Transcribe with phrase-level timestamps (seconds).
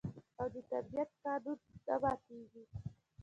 [0.39, 2.63] او د طبیعت قانون نه ماتیږي.